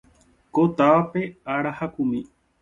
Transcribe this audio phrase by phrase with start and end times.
[0.53, 1.21] Ko távape
[1.55, 2.19] ára hakumi.